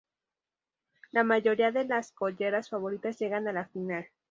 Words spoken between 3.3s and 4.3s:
a la final.